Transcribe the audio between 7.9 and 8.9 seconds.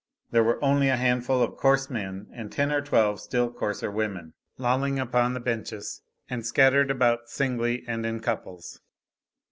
in couples.